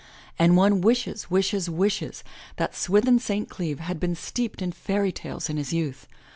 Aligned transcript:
And 0.39 0.57
one 0.57 0.81
wishes, 0.81 1.29
wishes, 1.29 1.69
wishes, 1.69 2.23
that 2.55 2.73
Swithin 2.75 3.19
St. 3.19 3.47
Cleeve 3.49 3.81
had 3.81 3.99
been 3.99 4.15
steeped 4.15 4.59
in 4.63 4.71
fairy 4.71 5.11
tales 5.11 5.47
in 5.47 5.57
his 5.57 5.73
youth. 5.73 6.07